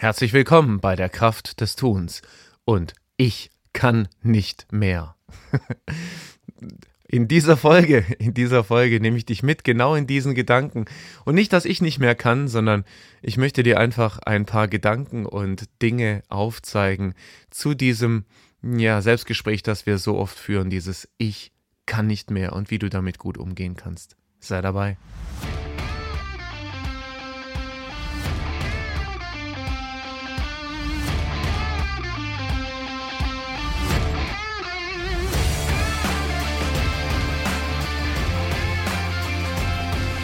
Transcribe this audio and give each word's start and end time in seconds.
Herzlich 0.00 0.32
willkommen 0.32 0.78
bei 0.78 0.94
der 0.94 1.08
Kraft 1.08 1.60
des 1.60 1.74
Tuns. 1.74 2.22
Und 2.64 2.92
ich 3.16 3.50
kann 3.72 4.06
nicht 4.22 4.68
mehr. 4.70 5.16
In 7.08 7.26
dieser 7.26 7.56
Folge, 7.56 8.04
in 8.20 8.32
dieser 8.32 8.62
Folge 8.62 9.00
nehme 9.00 9.16
ich 9.16 9.26
dich 9.26 9.42
mit, 9.42 9.64
genau 9.64 9.94
in 9.94 10.06
diesen 10.06 10.34
Gedanken. 10.34 10.84
Und 11.24 11.34
nicht, 11.34 11.52
dass 11.52 11.64
ich 11.64 11.80
nicht 11.80 11.98
mehr 11.98 12.14
kann, 12.14 12.46
sondern 12.46 12.84
ich 13.22 13.38
möchte 13.38 13.62
dir 13.62 13.80
einfach 13.80 14.18
ein 14.20 14.44
paar 14.44 14.68
Gedanken 14.68 15.26
und 15.26 15.64
Dinge 15.82 16.22
aufzeigen 16.28 17.14
zu 17.50 17.74
diesem, 17.74 18.24
ja, 18.62 19.00
Selbstgespräch, 19.00 19.62
das 19.64 19.86
wir 19.86 19.98
so 19.98 20.16
oft 20.18 20.38
führen, 20.38 20.70
dieses 20.70 21.08
Ich 21.16 21.50
kann 21.86 22.06
nicht 22.06 22.30
mehr 22.30 22.52
und 22.52 22.70
wie 22.70 22.78
du 22.78 22.88
damit 22.88 23.18
gut 23.18 23.36
umgehen 23.36 23.74
kannst. 23.74 24.16
Sei 24.38 24.60
dabei. 24.60 24.96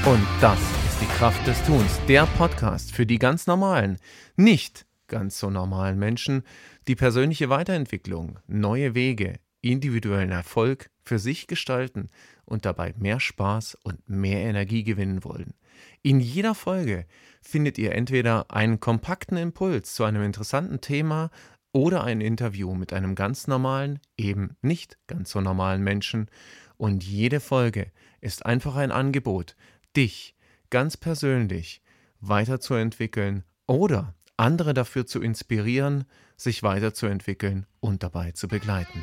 Und 0.07 0.27
das 0.39 0.61
ist 0.61 1.01
die 1.01 1.07
Kraft 1.07 1.47
des 1.47 1.65
Tuns, 1.65 1.99
der 2.07 2.27
Podcast 2.27 2.93
für 2.93 3.07
die 3.07 3.19
ganz 3.19 3.47
normalen, 3.47 3.97
nicht 4.37 4.85
ganz 5.09 5.39
so 5.39 5.49
normalen 5.49 5.99
Menschen, 5.99 6.43
die 6.89 6.95
persönliche 6.95 7.49
Weiterentwicklung, 7.49 8.39
neue 8.47 8.95
Wege, 8.95 9.37
individuellen 9.63 10.31
Erfolg 10.31 10.91
für 11.03 11.19
sich 11.19 11.47
gestalten 11.47 12.11
und 12.45 12.67
dabei 12.67 12.93
mehr 12.99 13.19
Spaß 13.19 13.79
und 13.83 14.07
mehr 14.07 14.41
Energie 14.41 14.85
gewinnen 14.85 15.25
wollen. 15.25 15.55
In 16.03 16.21
jeder 16.21 16.55
Folge 16.55 17.07
findet 17.41 17.79
ihr 17.79 17.93
entweder 17.93 18.51
einen 18.51 18.81
kompakten 18.81 19.39
Impuls 19.39 19.95
zu 19.95 20.05
einem 20.05 20.23
interessanten 20.23 20.83
Thema 20.83 21.31
oder 21.73 22.05
ein 22.05 22.21
Interview 22.21 22.75
mit 22.75 22.93
einem 22.93 23.15
ganz 23.15 23.47
normalen, 23.47 24.01
eben 24.19 24.57
nicht 24.61 24.99
ganz 25.07 25.31
so 25.31 25.41
normalen 25.41 25.83
Menschen. 25.83 26.29
Und 26.77 27.05
jede 27.05 27.41
Folge 27.41 27.91
ist 28.21 28.45
einfach 28.45 28.77
ein 28.77 28.93
Angebot, 28.93 29.57
dich 29.97 30.35
ganz 30.71 30.97
persönlich 30.97 31.83
weiterzuentwickeln 32.21 33.45
oder 33.67 34.15
andere 34.37 34.75
dafür 34.75 35.07
zu 35.07 35.23
inspirieren, 35.23 36.05
sich 36.37 36.63
weiterzuentwickeln 36.63 37.67
und 37.81 38.03
dabei 38.03 38.33
zu 38.33 38.49
begleiten. 38.49 39.03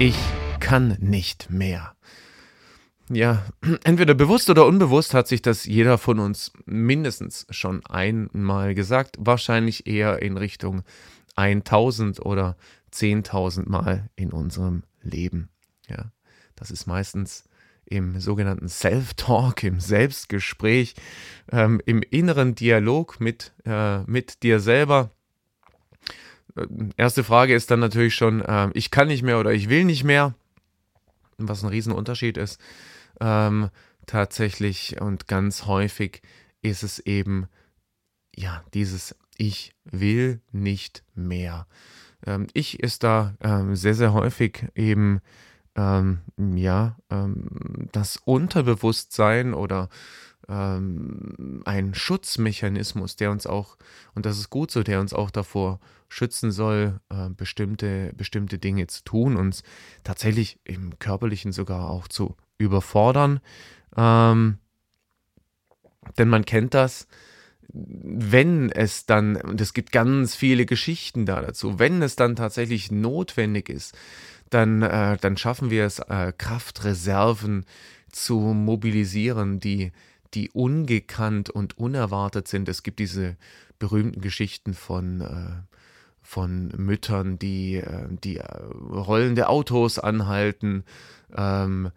Ich 0.00 0.18
kann 0.58 0.96
nicht 1.00 1.50
mehr. 1.50 1.94
Ja, 3.08 3.44
entweder 3.84 4.14
bewusst 4.14 4.50
oder 4.50 4.66
unbewusst 4.66 5.14
hat 5.14 5.28
sich 5.28 5.40
das 5.42 5.64
jeder 5.66 5.98
von 5.98 6.18
uns 6.18 6.52
mindestens 6.64 7.46
schon 7.50 7.86
einmal 7.86 8.74
gesagt, 8.74 9.16
wahrscheinlich 9.20 9.86
eher 9.86 10.20
in 10.20 10.36
Richtung 10.36 10.82
1000 11.36 12.24
oder 12.24 12.56
10.000 12.94 13.68
Mal 13.68 14.10
in 14.16 14.32
unserem 14.32 14.84
Leben. 15.02 15.48
Ja, 15.88 16.12
das 16.56 16.70
ist 16.70 16.86
meistens 16.86 17.44
im 17.86 18.18
sogenannten 18.20 18.68
Self-Talk, 18.68 19.62
im 19.64 19.80
Selbstgespräch, 19.80 20.94
ähm, 21.52 21.80
im 21.84 22.02
inneren 22.02 22.54
Dialog 22.54 23.20
mit, 23.20 23.52
äh, 23.64 24.02
mit 24.04 24.42
dir 24.42 24.60
selber. 24.60 25.10
Äh, 26.56 26.66
erste 26.96 27.24
Frage 27.24 27.54
ist 27.54 27.70
dann 27.70 27.80
natürlich 27.80 28.14
schon, 28.14 28.40
äh, 28.40 28.70
ich 28.74 28.90
kann 28.90 29.08
nicht 29.08 29.22
mehr 29.22 29.38
oder 29.38 29.52
ich 29.52 29.68
will 29.68 29.84
nicht 29.84 30.04
mehr, 30.04 30.34
was 31.36 31.62
ein 31.62 31.68
Riesenunterschied 31.68 32.36
ist. 32.38 32.60
Ähm, 33.20 33.70
tatsächlich 34.06 35.00
und 35.00 35.28
ganz 35.28 35.66
häufig 35.66 36.22
ist 36.62 36.82
es 36.82 36.98
eben, 37.00 37.46
ja, 38.34 38.64
dieses 38.72 39.14
Ich 39.36 39.74
will 39.84 40.40
nicht 40.52 41.04
mehr. 41.14 41.66
Ähm, 42.26 42.46
ich 42.52 42.80
ist 42.80 43.02
da 43.02 43.34
ähm, 43.40 43.76
sehr, 43.76 43.94
sehr 43.94 44.12
häufig 44.12 44.66
eben, 44.74 45.20
ähm, 45.76 46.20
ja, 46.54 46.96
ähm, 47.10 47.88
das 47.92 48.16
Unterbewusstsein 48.24 49.54
oder 49.54 49.88
ähm, 50.48 51.62
ein 51.64 51.94
Schutzmechanismus, 51.94 53.16
der 53.16 53.30
uns 53.30 53.46
auch, 53.46 53.76
und 54.14 54.26
das 54.26 54.38
ist 54.38 54.50
gut 54.50 54.70
so, 54.70 54.82
der 54.82 55.00
uns 55.00 55.12
auch 55.12 55.30
davor 55.30 55.80
schützen 56.08 56.52
soll, 56.52 57.00
äh, 57.08 57.30
bestimmte, 57.30 58.12
bestimmte 58.14 58.58
Dinge 58.58 58.86
zu 58.86 59.04
tun, 59.04 59.36
uns 59.36 59.62
tatsächlich 60.04 60.58
im 60.64 60.98
Körperlichen 60.98 61.52
sogar 61.52 61.90
auch 61.90 62.08
zu 62.08 62.36
überfordern. 62.58 63.40
Ähm, 63.96 64.58
denn 66.18 66.28
man 66.28 66.44
kennt 66.44 66.74
das, 66.74 67.06
wenn 67.72 68.70
es 68.70 69.06
dann, 69.06 69.36
und 69.36 69.60
es 69.60 69.74
gibt 69.74 69.92
ganz 69.92 70.34
viele 70.34 70.66
Geschichten 70.66 71.26
da 71.26 71.40
dazu, 71.40 71.78
wenn 71.78 72.02
es 72.02 72.16
dann 72.16 72.36
tatsächlich 72.36 72.90
notwendig 72.90 73.68
ist, 73.68 73.96
dann, 74.50 74.82
äh, 74.82 75.16
dann 75.20 75.36
schaffen 75.36 75.70
wir 75.70 75.84
es, 75.84 75.98
äh, 75.98 76.32
Kraftreserven 76.36 77.64
zu 78.12 78.38
mobilisieren, 78.38 79.58
die, 79.58 79.92
die 80.34 80.50
ungekannt 80.50 81.50
und 81.50 81.78
unerwartet 81.78 82.48
sind. 82.48 82.68
Es 82.68 82.82
gibt 82.82 82.98
diese 82.98 83.36
berühmten 83.78 84.20
Geschichten 84.20 84.74
von, 84.74 85.20
äh, 85.20 85.74
von 86.22 86.68
Müttern, 86.76 87.38
die, 87.38 87.76
äh, 87.76 88.08
die 88.10 88.38
äh, 88.38 88.44
rollende 88.44 89.48
Autos 89.48 89.98
anhalten, 89.98 90.84
ähm, 91.36 91.90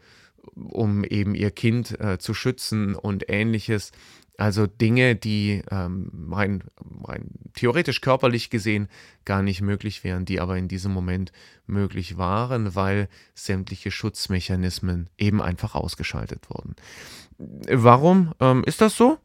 um 0.55 1.03
eben 1.03 1.35
ihr 1.35 1.51
Kind 1.51 1.99
äh, 1.99 2.17
zu 2.17 2.33
schützen 2.33 2.95
und 2.95 3.29
ähnliches. 3.29 3.91
Also 4.37 4.67
Dinge, 4.67 5.15
die 5.15 5.63
ähm, 5.71 6.29
rein, 6.31 6.63
rein 7.03 7.31
theoretisch 7.55 8.01
körperlich 8.01 8.51
gesehen 8.51 8.87
gar 9.25 9.41
nicht 9.41 9.61
möglich 9.61 10.03
wären, 10.03 10.25
die 10.25 10.39
aber 10.39 10.57
in 10.57 10.67
diesem 10.67 10.93
Moment 10.93 11.31
möglich 11.65 12.17
waren, 12.17 12.75
weil 12.75 13.09
sämtliche 13.33 13.89
Schutzmechanismen 13.89 15.09
eben 15.17 15.41
einfach 15.41 15.73
ausgeschaltet 15.73 16.49
wurden. 16.49 16.75
Warum 17.39 18.33
ähm, 18.39 18.63
ist 18.63 18.79
das 18.81 18.95
so? 18.95 19.17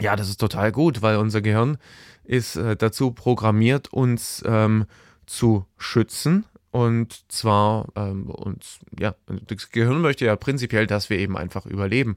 Ja, 0.00 0.16
das 0.16 0.28
ist 0.28 0.38
total 0.38 0.72
gut, 0.72 1.00
weil 1.00 1.16
unser 1.16 1.40
Gehirn 1.40 1.78
ist 2.24 2.56
äh, 2.56 2.76
dazu 2.76 3.12
programmiert, 3.12 3.92
uns 3.92 4.42
ähm, 4.46 4.86
zu 5.26 5.64
schützen. 5.76 6.44
Und 6.70 7.24
zwar, 7.32 7.86
ähm, 7.96 8.28
uns, 8.30 8.80
ja, 8.98 9.14
das 9.46 9.70
Gehirn 9.70 10.00
möchte 10.00 10.26
ja 10.26 10.36
prinzipiell, 10.36 10.86
dass 10.86 11.08
wir 11.08 11.18
eben 11.18 11.36
einfach 11.36 11.66
überleben. 11.66 12.14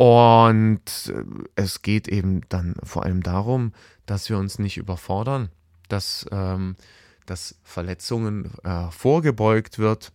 Und 0.00 1.12
äh, 1.14 1.24
es 1.56 1.82
geht 1.82 2.08
eben 2.08 2.40
dann 2.48 2.74
vor 2.82 3.02
allem 3.02 3.22
darum, 3.22 3.74
dass 4.06 4.30
wir 4.30 4.38
uns 4.38 4.58
nicht 4.58 4.78
überfordern, 4.78 5.50
dass, 5.90 6.26
ähm, 6.32 6.76
dass 7.26 7.60
Verletzungen 7.64 8.50
äh, 8.64 8.90
vorgebeugt 8.90 9.78
wird 9.78 10.10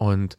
und 0.00 0.36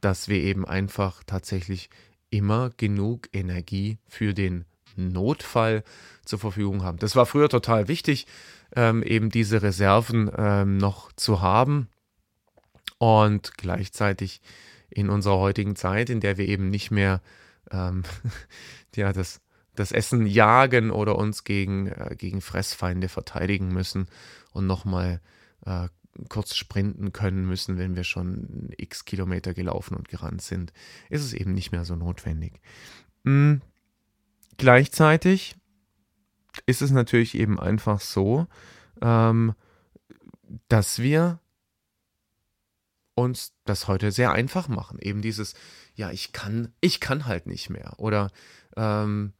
dass 0.00 0.26
wir 0.26 0.38
eben 0.38 0.66
einfach 0.66 1.22
tatsächlich 1.28 1.88
immer 2.28 2.70
genug 2.76 3.28
Energie 3.32 3.98
für 4.08 4.34
den 4.34 4.64
Notfall 4.96 5.84
zur 6.24 6.40
Verfügung 6.40 6.82
haben. 6.82 6.98
Das 6.98 7.14
war 7.14 7.24
früher 7.24 7.48
total 7.48 7.86
wichtig, 7.86 8.26
ähm, 8.74 9.04
eben 9.04 9.30
diese 9.30 9.62
Reserven 9.62 10.28
ähm, 10.36 10.76
noch 10.76 11.12
zu 11.12 11.40
haben 11.40 11.86
und 12.98 13.56
gleichzeitig 13.56 14.40
in 14.90 15.08
unserer 15.08 15.38
heutigen 15.38 15.76
Zeit, 15.76 16.10
in 16.10 16.18
der 16.18 16.36
wir 16.36 16.48
eben 16.48 16.68
nicht 16.68 16.90
mehr 16.90 17.20
ähm, 17.70 18.04
ja, 18.94 19.12
das, 19.12 19.40
das 19.74 19.92
Essen 19.92 20.26
jagen 20.26 20.90
oder 20.90 21.16
uns 21.16 21.44
gegen, 21.44 21.88
äh, 21.88 22.14
gegen 22.16 22.40
Fressfeinde 22.40 23.08
verteidigen 23.08 23.68
müssen 23.68 24.08
und 24.52 24.66
nochmal 24.66 25.20
äh, 25.64 25.88
kurz 26.28 26.54
sprinten 26.54 27.12
können 27.12 27.46
müssen, 27.46 27.78
wenn 27.78 27.96
wir 27.96 28.04
schon 28.04 28.70
x 28.76 29.04
Kilometer 29.04 29.54
gelaufen 29.54 29.96
und 29.96 30.08
gerannt 30.08 30.42
sind, 30.42 30.72
ist 31.10 31.22
es 31.22 31.34
eben 31.34 31.52
nicht 31.52 31.72
mehr 31.72 31.84
so 31.84 31.94
notwendig. 31.94 32.60
Mhm. 33.24 33.60
Gleichzeitig 34.56 35.56
ist 36.64 36.80
es 36.80 36.90
natürlich 36.90 37.34
eben 37.34 37.60
einfach 37.60 38.00
so, 38.00 38.46
ähm, 39.02 39.54
dass 40.68 41.00
wir 41.00 41.40
uns 43.16 43.54
das 43.64 43.88
heute 43.88 44.12
sehr 44.12 44.30
einfach 44.32 44.68
machen. 44.68 44.98
Eben 45.00 45.22
dieses, 45.22 45.54
ja, 45.94 46.12
ich 46.12 46.32
kann, 46.32 46.72
ich 46.80 47.00
kann 47.00 47.26
halt 47.26 47.46
nicht 47.46 47.70
mehr. 47.70 47.94
Oder 47.96 48.30
ähm, 48.76 49.32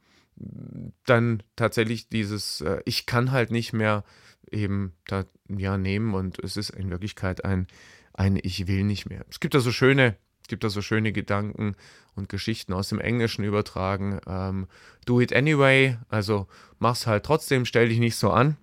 dann 1.05 1.43
tatsächlich 1.55 2.09
dieses, 2.09 2.61
äh, 2.61 2.81
ich 2.85 3.05
kann 3.05 3.31
halt 3.31 3.51
nicht 3.51 3.73
mehr 3.73 4.03
eben 4.51 4.93
da 5.05 5.25
ja 5.47 5.77
nehmen 5.77 6.15
und 6.15 6.39
es 6.39 6.57
ist 6.57 6.71
in 6.71 6.89
Wirklichkeit 6.89 7.45
ein, 7.45 7.67
ein 8.13 8.39
Ich 8.41 8.67
will 8.67 8.83
nicht 8.83 9.07
mehr. 9.07 9.25
Es 9.29 9.39
gibt 9.39 9.53
da 9.53 9.59
so 9.59 9.71
schöne, 9.71 10.17
gibt 10.47 10.63
da 10.63 10.69
so 10.69 10.81
schöne 10.81 11.11
Gedanken 11.11 11.75
und 12.15 12.29
Geschichten 12.29 12.73
aus 12.73 12.89
dem 12.89 12.99
Englischen 12.99 13.43
übertragen. 13.43 14.19
Ähm, 14.25 14.67
do 15.05 15.21
it 15.21 15.33
anyway, 15.33 15.97
also 16.09 16.47
mach's 16.79 17.05
halt 17.05 17.25
trotzdem, 17.25 17.65
stell 17.65 17.89
dich 17.89 17.99
nicht 17.99 18.15
so 18.15 18.31
an. 18.31 18.57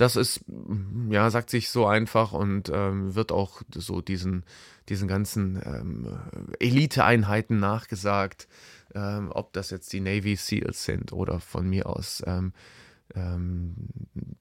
Das 0.00 0.16
ist, 0.16 0.44
ja, 1.10 1.28
sagt 1.30 1.50
sich 1.50 1.68
so 1.68 1.86
einfach 1.86 2.32
und 2.32 2.70
ähm, 2.72 3.14
wird 3.14 3.32
auch 3.32 3.60
so 3.74 4.00
diesen, 4.00 4.44
diesen 4.88 5.08
ganzen 5.08 5.60
ähm, 5.64 6.18
Elite-Einheiten 6.58 7.58
nachgesagt, 7.58 8.48
ähm, 8.94 9.30
ob 9.32 9.52
das 9.52 9.70
jetzt 9.70 9.92
die 9.92 10.00
Navy 10.00 10.36
SEALs 10.36 10.84
sind 10.84 11.12
oder 11.12 11.38
von 11.38 11.68
mir 11.68 11.86
aus 11.86 12.22
ähm, 12.26 12.52
ähm, 13.14 13.74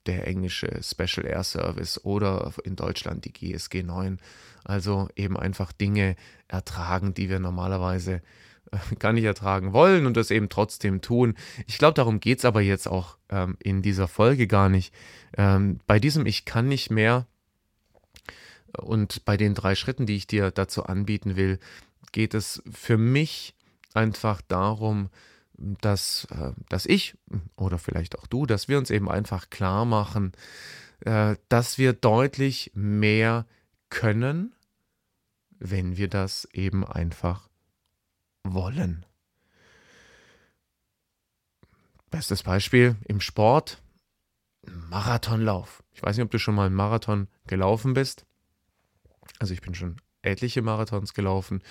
der 0.05 0.27
englische 0.27 0.79
Special 0.81 1.25
Air 1.25 1.43
Service 1.43 2.03
oder 2.05 2.53
in 2.63 2.75
Deutschland 2.75 3.25
die 3.25 3.33
GSG 3.33 3.83
9. 3.83 4.19
Also 4.63 5.09
eben 5.15 5.37
einfach 5.37 5.73
Dinge 5.73 6.15
ertragen, 6.47 7.13
die 7.13 7.29
wir 7.29 7.39
normalerweise 7.39 8.13
äh, 8.15 8.21
gar 8.99 9.13
nicht 9.13 9.23
ertragen 9.23 9.73
wollen 9.73 10.05
und 10.05 10.17
das 10.17 10.31
eben 10.31 10.49
trotzdem 10.49 11.01
tun. 11.01 11.35
Ich 11.67 11.77
glaube, 11.77 11.93
darum 11.93 12.19
geht 12.19 12.39
es 12.39 12.45
aber 12.45 12.61
jetzt 12.61 12.87
auch 12.87 13.17
ähm, 13.29 13.57
in 13.59 13.81
dieser 13.81 14.07
Folge 14.07 14.47
gar 14.47 14.69
nicht. 14.69 14.93
Ähm, 15.37 15.79
bei 15.87 15.99
diesem 15.99 16.25
Ich 16.25 16.45
kann 16.45 16.67
nicht 16.67 16.89
mehr 16.89 17.27
und 18.77 19.25
bei 19.25 19.37
den 19.37 19.55
drei 19.55 19.75
Schritten, 19.75 20.05
die 20.05 20.15
ich 20.15 20.27
dir 20.27 20.51
dazu 20.51 20.83
anbieten 20.83 21.35
will, 21.35 21.59
geht 22.11 22.33
es 22.33 22.61
für 22.71 22.97
mich 22.97 23.55
einfach 23.93 24.41
darum, 24.41 25.09
dass, 25.53 26.27
äh, 26.31 26.51
dass 26.69 26.85
ich 26.85 27.15
oder 27.55 27.77
vielleicht 27.77 28.17
auch 28.17 28.27
du, 28.27 28.45
dass 28.45 28.67
wir 28.67 28.77
uns 28.77 28.89
eben 28.89 29.09
einfach 29.09 29.49
klar 29.49 29.85
machen, 29.85 30.31
äh, 31.01 31.35
dass 31.49 31.77
wir 31.77 31.93
deutlich 31.93 32.71
mehr 32.75 33.45
können, 33.89 34.53
wenn 35.59 35.97
wir 35.97 36.07
das 36.07 36.47
eben 36.53 36.85
einfach 36.85 37.48
wollen. 38.43 39.05
Bestes 42.09 42.43
Beispiel 42.43 42.95
im 43.07 43.21
Sport, 43.21 43.81
Marathonlauf. 44.65 45.83
Ich 45.93 46.01
weiß 46.01 46.17
nicht, 46.17 46.25
ob 46.25 46.31
du 46.31 46.39
schon 46.39 46.55
mal 46.55 46.65
einen 46.65 46.75
Marathon 46.75 47.27
gelaufen 47.47 47.93
bist. 47.93 48.25
Also 49.39 49.53
ich 49.53 49.61
bin 49.61 49.75
schon 49.75 49.97
etliche 50.21 50.61
Marathons 50.61 51.13
gelaufen. 51.13 51.61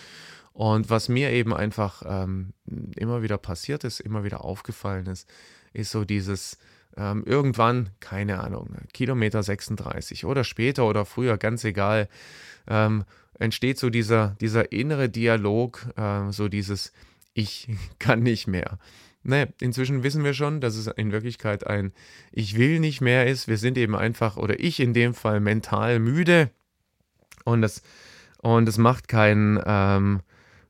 Und 0.52 0.90
was 0.90 1.08
mir 1.08 1.30
eben 1.30 1.54
einfach 1.54 2.02
ähm, 2.06 2.52
immer 2.96 3.22
wieder 3.22 3.38
passiert 3.38 3.84
ist, 3.84 4.00
immer 4.00 4.24
wieder 4.24 4.44
aufgefallen 4.44 5.06
ist, 5.06 5.28
ist 5.72 5.90
so 5.90 6.04
dieses 6.04 6.58
ähm, 6.96 7.22
irgendwann, 7.24 7.90
keine 8.00 8.40
Ahnung, 8.40 8.74
Kilometer 8.92 9.42
36 9.42 10.24
oder 10.24 10.42
später 10.42 10.86
oder 10.86 11.04
früher, 11.04 11.36
ganz 11.38 11.62
egal, 11.64 12.08
ähm, 12.66 13.04
entsteht 13.38 13.78
so 13.78 13.90
dieser, 13.90 14.36
dieser 14.40 14.72
innere 14.72 15.08
Dialog, 15.08 15.86
äh, 15.96 16.30
so 16.30 16.48
dieses 16.48 16.92
Ich 17.34 17.68
kann 17.98 18.22
nicht 18.22 18.46
mehr. 18.46 18.78
Ne, 19.22 19.52
inzwischen 19.60 20.02
wissen 20.04 20.24
wir 20.24 20.32
schon, 20.32 20.60
dass 20.60 20.76
es 20.76 20.86
in 20.86 21.12
Wirklichkeit 21.12 21.66
ein 21.66 21.92
Ich 22.32 22.56
will 22.56 22.80
nicht 22.80 23.00
mehr 23.00 23.26
ist. 23.26 23.48
Wir 23.48 23.58
sind 23.58 23.76
eben 23.76 23.96
einfach, 23.96 24.36
oder 24.36 24.60
ich 24.60 24.80
in 24.80 24.94
dem 24.94 25.12
Fall, 25.12 25.40
mental 25.40 25.98
müde. 25.98 26.50
Und 27.44 27.62
das, 27.62 27.82
und 28.40 28.66
das 28.66 28.78
macht 28.78 29.08
keinen 29.08 29.60
ähm, 29.66 30.20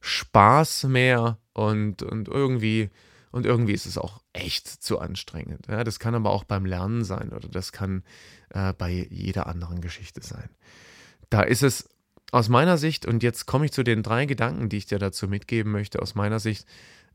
Spaß 0.00 0.84
mehr. 0.84 1.38
Und, 1.52 2.02
und 2.02 2.28
irgendwie, 2.28 2.88
und 3.30 3.44
irgendwie 3.44 3.74
ist 3.74 3.86
es 3.86 3.98
auch 3.98 4.22
echt 4.32 4.66
zu 4.66 4.98
anstrengend. 4.98 5.66
Ja, 5.68 5.84
das 5.84 5.98
kann 5.98 6.14
aber 6.14 6.30
auch 6.30 6.44
beim 6.44 6.64
Lernen 6.64 7.04
sein 7.04 7.30
oder 7.30 7.48
das 7.48 7.72
kann 7.72 8.02
äh, 8.50 8.72
bei 8.72 9.06
jeder 9.10 9.46
anderen 9.46 9.80
Geschichte 9.80 10.22
sein. 10.22 10.48
Da 11.30 11.42
ist 11.42 11.62
es 11.62 11.88
aus 12.30 12.48
meiner 12.48 12.76
Sicht, 12.76 13.06
und 13.06 13.22
jetzt 13.22 13.46
komme 13.46 13.66
ich 13.66 13.72
zu 13.72 13.82
den 13.82 14.02
drei 14.02 14.26
Gedanken, 14.26 14.68
die 14.68 14.76
ich 14.76 14.86
dir 14.86 14.98
dazu 14.98 15.28
mitgeben 15.28 15.72
möchte, 15.72 16.02
aus 16.02 16.14
meiner 16.14 16.40
Sicht 16.40 16.66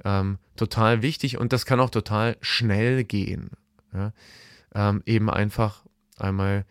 ähm, 0.03 0.39
total 0.55 1.01
wichtig 1.01 1.37
und 1.37 1.53
das 1.53 1.65
kann 1.65 1.79
auch 1.79 1.89
total 1.89 2.37
schnell 2.41 3.03
gehen. 3.03 3.51
Ja? 3.93 4.11
Ähm, 4.73 5.03
eben 5.05 5.29
einfach 5.29 5.83
einmal 6.17 6.65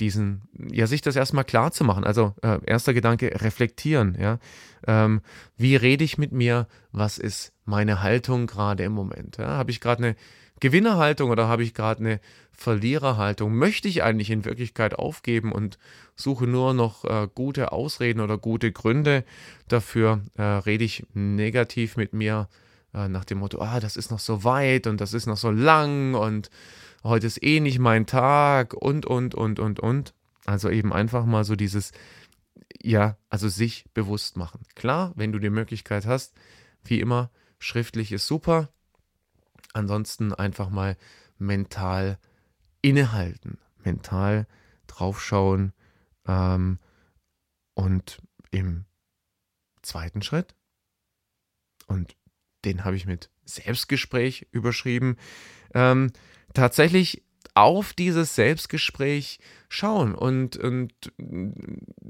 diesen, 0.00 0.42
ja, 0.72 0.88
sich 0.88 1.02
das 1.02 1.14
erstmal 1.14 1.44
klar 1.44 1.70
zu 1.70 1.84
machen. 1.84 2.04
Also 2.04 2.34
äh, 2.42 2.58
erster 2.66 2.94
Gedanke, 2.94 3.30
reflektieren, 3.40 4.16
ja. 4.20 4.38
Ähm, 4.86 5.20
wie 5.56 5.76
rede 5.76 6.02
ich 6.02 6.18
mit 6.18 6.32
mir? 6.32 6.66
Was 6.90 7.18
ist 7.18 7.52
meine 7.64 8.02
Haltung 8.02 8.46
gerade 8.46 8.82
im 8.82 8.92
Moment? 8.92 9.36
Ja? 9.38 9.56
Habe 9.56 9.70
ich 9.70 9.80
gerade 9.80 10.04
eine 10.04 10.16
Gewinnerhaltung 10.64 11.28
oder 11.28 11.46
habe 11.46 11.62
ich 11.62 11.74
gerade 11.74 12.00
eine 12.00 12.20
Verliererhaltung? 12.52 13.54
Möchte 13.54 13.86
ich 13.86 14.02
eigentlich 14.02 14.30
in 14.30 14.46
Wirklichkeit 14.46 14.94
aufgeben 14.94 15.52
und 15.52 15.78
suche 16.16 16.46
nur 16.46 16.72
noch 16.72 17.04
äh, 17.04 17.28
gute 17.34 17.70
Ausreden 17.70 18.20
oder 18.20 18.38
gute 18.38 18.72
Gründe 18.72 19.24
dafür? 19.68 20.22
Äh, 20.38 20.42
rede 20.42 20.82
ich 20.82 21.04
negativ 21.12 21.98
mit 21.98 22.14
mir 22.14 22.48
äh, 22.94 23.08
nach 23.08 23.26
dem 23.26 23.40
Motto, 23.40 23.60
ah, 23.60 23.78
das 23.78 23.98
ist 23.98 24.10
noch 24.10 24.20
so 24.20 24.42
weit 24.42 24.86
und 24.86 25.02
das 25.02 25.12
ist 25.12 25.26
noch 25.26 25.36
so 25.36 25.50
lang 25.50 26.14
und 26.14 26.48
heute 27.02 27.26
ist 27.26 27.42
eh 27.42 27.60
nicht 27.60 27.78
mein 27.78 28.06
Tag 28.06 28.72
und, 28.72 29.04
und, 29.04 29.34
und, 29.34 29.58
und, 29.58 29.80
und. 29.80 30.14
Also 30.46 30.70
eben 30.70 30.94
einfach 30.94 31.26
mal 31.26 31.44
so 31.44 31.56
dieses, 31.56 31.92
ja, 32.80 33.18
also 33.28 33.50
sich 33.50 33.84
bewusst 33.92 34.38
machen. 34.38 34.62
Klar, 34.74 35.12
wenn 35.14 35.30
du 35.30 35.38
die 35.38 35.50
Möglichkeit 35.50 36.06
hast, 36.06 36.32
wie 36.84 37.00
immer, 37.00 37.30
schriftlich 37.58 38.12
ist 38.12 38.26
super. 38.26 38.70
Ansonsten 39.74 40.32
einfach 40.32 40.70
mal 40.70 40.96
mental 41.36 42.18
innehalten, 42.80 43.58
mental 43.78 44.46
draufschauen 44.86 45.72
ähm, 46.26 46.78
und 47.74 48.22
im 48.50 48.86
zweiten 49.82 50.22
Schritt, 50.22 50.54
und 51.86 52.16
den 52.64 52.84
habe 52.84 52.96
ich 52.96 53.04
mit 53.04 53.30
Selbstgespräch 53.44 54.46
überschrieben, 54.52 55.16
ähm, 55.74 56.12
tatsächlich 56.54 57.24
auf 57.54 57.92
dieses 57.92 58.34
Selbstgespräch 58.34 59.38
schauen 59.68 60.14
und, 60.14 60.56
und 60.56 60.92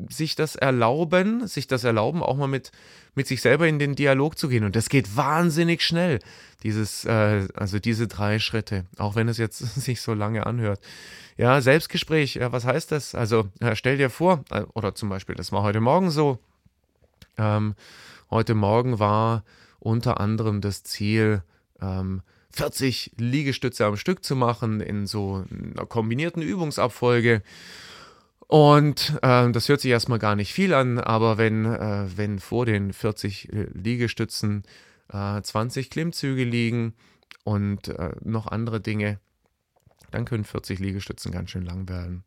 sich 0.08 0.36
das 0.36 0.56
erlauben, 0.56 1.46
sich 1.46 1.66
das 1.66 1.84
erlauben, 1.84 2.22
auch 2.22 2.36
mal 2.36 2.46
mit, 2.46 2.72
mit 3.14 3.26
sich 3.26 3.42
selber 3.42 3.68
in 3.68 3.78
den 3.78 3.94
Dialog 3.94 4.38
zu 4.38 4.48
gehen. 4.48 4.64
Und 4.64 4.74
das 4.74 4.88
geht 4.88 5.16
wahnsinnig 5.16 5.82
schnell, 5.82 6.18
dieses, 6.62 7.04
äh, 7.04 7.46
also 7.54 7.78
diese 7.78 8.08
drei 8.08 8.38
Schritte, 8.38 8.86
auch 8.96 9.16
wenn 9.16 9.28
es 9.28 9.36
jetzt 9.36 9.58
sich 9.80 10.00
so 10.00 10.14
lange 10.14 10.46
anhört. 10.46 10.80
Ja, 11.36 11.60
Selbstgespräch, 11.60 12.36
ja, 12.36 12.52
was 12.52 12.64
heißt 12.64 12.92
das? 12.92 13.14
Also 13.14 13.48
ja, 13.60 13.76
stell 13.76 13.98
dir 13.98 14.08
vor, 14.08 14.44
äh, 14.50 14.62
oder 14.72 14.94
zum 14.94 15.10
Beispiel, 15.10 15.34
das 15.34 15.52
war 15.52 15.62
heute 15.62 15.80
Morgen 15.80 16.10
so, 16.10 16.38
ähm, 17.36 17.74
heute 18.30 18.54
Morgen 18.54 18.98
war 18.98 19.44
unter 19.78 20.20
anderem 20.20 20.62
das 20.62 20.84
Ziel, 20.84 21.42
ähm, 21.82 22.22
40 22.54 23.12
Liegestütze 23.16 23.84
am 23.84 23.96
Stück 23.96 24.24
zu 24.24 24.36
machen 24.36 24.80
in 24.80 25.06
so 25.06 25.44
einer 25.50 25.86
kombinierten 25.86 26.42
Übungsabfolge. 26.42 27.42
Und 28.46 29.18
äh, 29.22 29.50
das 29.50 29.68
hört 29.68 29.80
sich 29.80 29.90
erstmal 29.90 30.18
gar 30.18 30.36
nicht 30.36 30.52
viel 30.52 30.74
an, 30.74 30.98
aber 30.98 31.38
wenn, 31.38 31.64
äh, 31.64 32.06
wenn 32.16 32.38
vor 32.38 32.66
den 32.66 32.92
40 32.92 33.52
äh, 33.52 33.66
Liegestützen 33.72 34.62
äh, 35.12 35.40
20 35.42 35.90
Klimmzüge 35.90 36.44
liegen 36.44 36.94
und 37.42 37.88
äh, 37.88 38.12
noch 38.22 38.46
andere 38.46 38.80
Dinge, 38.80 39.18
dann 40.10 40.24
können 40.24 40.44
40 40.44 40.78
Liegestützen 40.78 41.32
ganz 41.32 41.50
schön 41.50 41.64
lang 41.64 41.88
werden. 41.88 42.22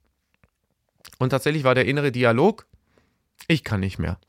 Und 1.20 1.30
tatsächlich 1.30 1.64
war 1.64 1.76
der 1.76 1.86
innere 1.86 2.12
Dialog, 2.12 2.68
ich 3.48 3.64
kann 3.64 3.80
nicht 3.80 3.98
mehr. 3.98 4.20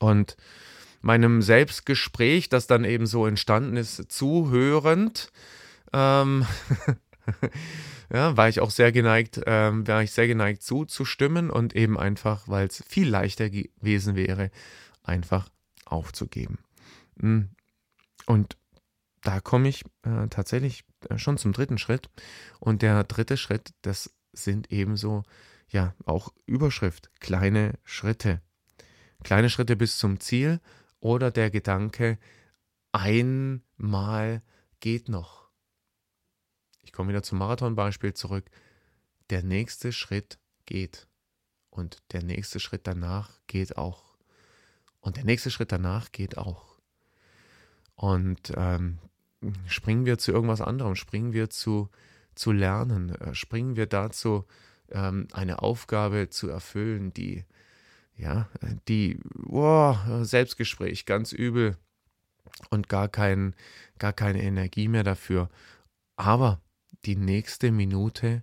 Und 0.00 0.36
meinem 1.02 1.42
Selbstgespräch, 1.42 2.48
das 2.48 2.66
dann 2.66 2.84
eben 2.84 3.06
so 3.06 3.26
entstanden 3.26 3.76
ist, 3.76 4.10
zuhörend, 4.10 5.30
ähm, 5.92 6.46
ja, 8.12 8.36
war 8.36 8.48
ich 8.48 8.60
auch 8.60 8.70
sehr 8.70 8.92
geneigt, 8.92 9.40
ähm, 9.46 9.86
war 9.86 10.02
ich 10.02 10.12
sehr 10.12 10.26
geneigt 10.26 10.62
zuzustimmen 10.62 11.50
und 11.50 11.76
eben 11.76 11.98
einfach, 11.98 12.48
weil 12.48 12.66
es 12.66 12.82
viel 12.86 13.08
leichter 13.08 13.50
gewesen 13.50 14.16
wäre, 14.16 14.50
einfach 15.02 15.48
aufzugeben. 15.84 16.58
Hm. 17.20 17.50
Und 18.26 18.56
da 19.22 19.40
komme 19.40 19.68
ich 19.68 19.84
äh, 20.02 20.28
tatsächlich 20.28 20.84
äh, 21.08 21.18
schon 21.18 21.38
zum 21.38 21.52
dritten 21.52 21.78
Schritt. 21.78 22.10
Und 22.60 22.82
der 22.82 23.04
dritte 23.04 23.36
Schritt, 23.36 23.72
das 23.82 24.12
sind 24.32 24.72
ebenso, 24.72 25.22
ja, 25.68 25.94
auch 26.04 26.32
Überschrift, 26.46 27.10
kleine 27.20 27.78
Schritte. 27.84 28.40
Kleine 29.22 29.50
Schritte 29.50 29.76
bis 29.76 29.98
zum 29.98 30.18
Ziel 30.20 30.60
oder 31.02 31.32
der 31.32 31.50
Gedanke, 31.50 32.16
einmal 32.92 34.42
geht 34.80 35.08
noch. 35.08 35.50
Ich 36.82 36.92
komme 36.92 37.10
wieder 37.10 37.22
zum 37.22 37.38
Marathonbeispiel 37.38 38.14
zurück. 38.14 38.48
Der 39.30 39.42
nächste 39.42 39.92
Schritt 39.92 40.38
geht. 40.64 41.08
Und 41.70 41.98
der 42.12 42.22
nächste 42.22 42.60
Schritt 42.60 42.86
danach 42.86 43.40
geht 43.46 43.76
auch. 43.76 44.16
Und 45.00 45.16
der 45.16 45.24
nächste 45.24 45.50
Schritt 45.50 45.72
danach 45.72 46.12
geht 46.12 46.38
auch. 46.38 46.78
Und 47.96 48.52
ähm, 48.56 48.98
springen 49.66 50.06
wir 50.06 50.18
zu 50.18 50.30
irgendwas 50.30 50.60
anderem, 50.60 50.94
springen 50.94 51.32
wir 51.32 51.50
zu, 51.50 51.90
zu 52.34 52.52
lernen, 52.52 53.14
äh, 53.16 53.34
springen 53.34 53.74
wir 53.74 53.86
dazu, 53.86 54.44
ähm, 54.90 55.26
eine 55.32 55.62
Aufgabe 55.62 56.28
zu 56.28 56.48
erfüllen, 56.48 57.12
die 57.12 57.44
ja, 58.16 58.48
die, 58.88 59.18
boah, 59.34 60.20
Selbstgespräch, 60.24 61.06
ganz 61.06 61.32
übel 61.32 61.76
und 62.70 62.88
gar, 62.88 63.08
kein, 63.08 63.54
gar 63.98 64.12
keine 64.12 64.42
Energie 64.42 64.88
mehr 64.88 65.04
dafür. 65.04 65.48
Aber 66.16 66.60
die 67.04 67.16
nächste 67.16 67.72
Minute 67.72 68.42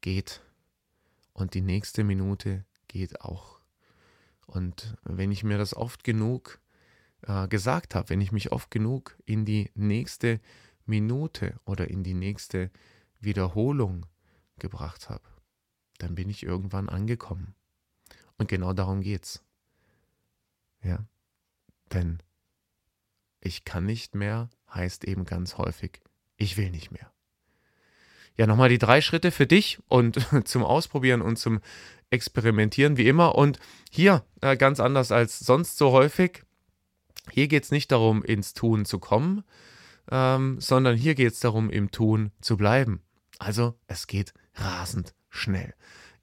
geht. 0.00 0.40
Und 1.32 1.54
die 1.54 1.62
nächste 1.62 2.04
Minute 2.04 2.64
geht 2.88 3.20
auch. 3.20 3.60
Und 4.46 4.96
wenn 5.02 5.32
ich 5.32 5.42
mir 5.44 5.58
das 5.58 5.74
oft 5.74 6.04
genug 6.04 6.60
äh, 7.22 7.48
gesagt 7.48 7.94
habe, 7.94 8.10
wenn 8.10 8.20
ich 8.20 8.32
mich 8.32 8.52
oft 8.52 8.70
genug 8.70 9.16
in 9.24 9.44
die 9.44 9.70
nächste 9.74 10.40
Minute 10.86 11.58
oder 11.64 11.88
in 11.88 12.02
die 12.02 12.14
nächste 12.14 12.70
Wiederholung 13.20 14.06
gebracht 14.58 15.08
habe, 15.08 15.24
dann 15.98 16.14
bin 16.14 16.28
ich 16.28 16.42
irgendwann 16.42 16.88
angekommen. 16.88 17.54
Und 18.38 18.48
genau 18.48 18.72
darum 18.72 19.00
geht's. 19.00 19.42
Ja. 20.82 21.04
Denn 21.92 22.22
ich 23.40 23.64
kann 23.64 23.84
nicht 23.84 24.14
mehr 24.14 24.50
heißt 24.72 25.04
eben 25.04 25.24
ganz 25.24 25.56
häufig, 25.58 26.00
ich 26.36 26.56
will 26.56 26.70
nicht 26.70 26.90
mehr. 26.90 27.12
Ja, 28.36 28.48
nochmal 28.48 28.68
die 28.68 28.78
drei 28.78 29.00
Schritte 29.00 29.30
für 29.30 29.46
dich 29.46 29.78
und 29.86 30.18
zum 30.44 30.64
Ausprobieren 30.64 31.22
und 31.22 31.36
zum 31.36 31.60
Experimentieren 32.10 32.96
wie 32.96 33.08
immer. 33.08 33.36
Und 33.36 33.58
hier 33.90 34.24
äh, 34.40 34.56
ganz 34.56 34.80
anders 34.80 35.12
als 35.12 35.38
sonst 35.38 35.78
so 35.78 35.92
häufig. 35.92 36.42
Hier 37.30 37.48
geht 37.48 37.64
es 37.64 37.70
nicht 37.70 37.92
darum, 37.92 38.22
ins 38.22 38.52
Tun 38.52 38.84
zu 38.84 38.98
kommen, 38.98 39.44
ähm, 40.10 40.60
sondern 40.60 40.96
hier 40.96 41.14
geht 41.14 41.32
es 41.32 41.40
darum, 41.40 41.70
im 41.70 41.90
Tun 41.90 42.32
zu 42.40 42.56
bleiben. 42.56 43.02
Also 43.38 43.78
es 43.86 44.06
geht 44.06 44.34
rasend 44.54 45.14
schnell. 45.30 45.74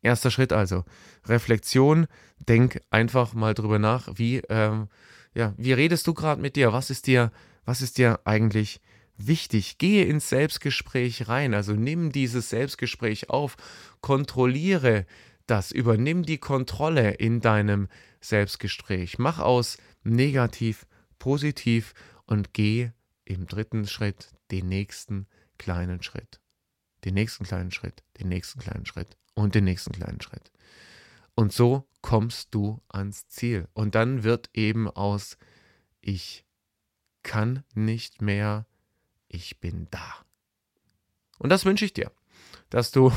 Erster 0.02 0.32
Schritt 0.32 0.52
also, 0.52 0.84
Reflexion, 1.26 2.08
denk 2.40 2.82
einfach 2.90 3.34
mal 3.34 3.54
drüber 3.54 3.80
nach, 3.80 4.10
wie, 4.16 4.38
ähm, 4.50 4.90
ja, 5.34 5.54
wie 5.58 5.74
redest 5.74 6.08
du 6.08 6.14
gerade 6.14 6.42
mit 6.42 6.56
dir? 6.56 6.74
Was 6.74 6.90
ist 6.90 7.08
dir, 7.08 7.32
was 7.66 7.82
ist 7.82 7.98
dir 7.98 8.20
eigentlich 8.26 8.82
wichtig? 9.18 9.78
Gehe 9.78 10.06
ins 10.06 10.30
Selbstgespräch 10.30 11.28
rein, 11.28 11.54
also 11.54 11.74
nimm 11.74 12.12
dieses 12.12 12.50
Selbstgespräch 12.50 13.30
auf, 13.30 13.58
kontrolliere 14.02 15.06
das, 15.46 15.72
übernimm 15.72 16.24
die 16.24 16.40
Kontrolle 16.40 17.12
in 17.12 17.40
deinem 17.40 17.88
Selbstgespräch. 18.22 19.20
Mach 19.20 19.40
aus 19.40 19.78
negativ 20.04 20.88
positiv 21.20 21.94
und 22.26 22.54
geh 22.54 22.90
im 23.26 23.46
dritten 23.46 23.88
Schritt 23.88 24.30
den 24.50 24.68
nächsten 24.68 25.28
kleinen 25.58 26.02
Schritt. 26.02 26.41
Den 27.04 27.14
nächsten 27.16 27.46
kleinen 27.46 27.72
Schritt, 27.72 28.04
den 28.20 28.30
nächsten 28.30 28.60
kleinen 28.60 28.86
Schritt 28.86 29.18
und 29.34 29.56
den 29.56 29.64
nächsten 29.64 29.92
kleinen 29.94 30.22
Schritt. 30.22 30.52
Und 31.36 31.54
so 31.54 31.88
kommst 32.02 32.54
du 32.54 32.82
ans 32.90 33.28
Ziel. 33.28 33.68
Und 33.74 33.96
dann 33.96 34.24
wird 34.24 34.50
eben 34.54 34.90
aus 34.90 35.38
ich 36.02 36.46
kann 37.24 37.64
nicht 37.76 38.22
mehr, 38.22 38.66
ich 39.28 39.60
bin 39.60 39.88
da. 39.92 40.26
Und 41.38 41.50
das 41.50 41.66
wünsche 41.66 41.86
ich 41.86 41.94
dir, 41.94 42.12
dass 42.70 42.92
du, 42.92 43.12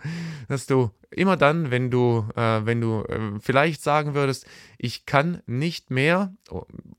dass 0.48 0.66
du 0.66 0.90
immer 1.10 1.36
dann, 1.36 1.70
wenn 1.70 1.90
du, 1.90 2.26
äh, 2.34 2.64
wenn 2.64 2.80
du 2.80 3.02
äh, 3.04 3.38
vielleicht 3.40 3.82
sagen 3.82 4.14
würdest, 4.14 4.46
ich 4.78 5.06
kann 5.06 5.42
nicht 5.46 5.90
mehr 5.90 6.34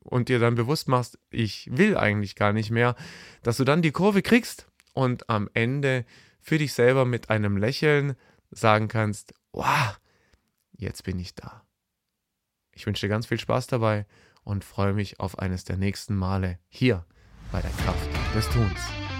und 0.03 0.29
dir 0.29 0.39
dann 0.39 0.55
bewusst 0.55 0.87
machst, 0.87 1.19
ich 1.29 1.69
will 1.71 1.97
eigentlich 1.97 2.35
gar 2.35 2.53
nicht 2.53 2.71
mehr, 2.71 2.95
dass 3.43 3.57
du 3.57 3.63
dann 3.63 3.81
die 3.81 3.91
Kurve 3.91 4.21
kriegst 4.21 4.67
und 4.93 5.29
am 5.29 5.49
Ende 5.53 6.05
für 6.41 6.57
dich 6.57 6.73
selber 6.73 7.05
mit 7.05 7.29
einem 7.29 7.57
Lächeln 7.57 8.15
sagen 8.49 8.87
kannst, 8.87 9.33
wow, 9.53 9.99
jetzt 10.71 11.03
bin 11.03 11.19
ich 11.19 11.35
da. 11.35 11.63
Ich 12.73 12.85
wünsche 12.85 13.05
dir 13.05 13.09
ganz 13.09 13.27
viel 13.27 13.39
Spaß 13.39 13.67
dabei 13.67 14.05
und 14.43 14.63
freue 14.63 14.93
mich 14.93 15.19
auf 15.19 15.39
eines 15.39 15.63
der 15.63 15.77
nächsten 15.77 16.15
Male 16.15 16.59
hier 16.67 17.05
bei 17.51 17.61
der 17.61 17.71
Kraft 17.71 18.09
des 18.35 18.49
Tuns. 18.49 19.10